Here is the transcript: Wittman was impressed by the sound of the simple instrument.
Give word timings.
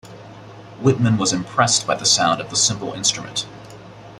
Wittman 0.81 1.19
was 1.19 1.31
impressed 1.31 1.85
by 1.85 1.93
the 1.93 2.07
sound 2.07 2.41
of 2.41 2.49
the 2.49 2.55
simple 2.55 2.93
instrument. 2.93 3.45